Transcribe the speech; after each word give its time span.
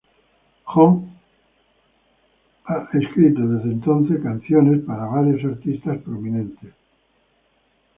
Jon 0.65 1.03
ha 2.65 2.89
desde 2.91 3.19
entonces 3.19 3.65
escrito 3.65 4.23
canciones 4.23 4.81
para 4.83 5.05
varios 5.05 5.45
artistas 5.45 5.99
prominentes. 5.99 6.73